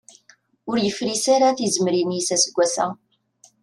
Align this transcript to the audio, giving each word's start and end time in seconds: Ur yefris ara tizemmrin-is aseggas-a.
Ur 0.69 0.77
yefris 0.79 1.25
ara 1.35 1.57
tizemmrin-is 1.57 2.29
aseggas-a. 2.35 2.87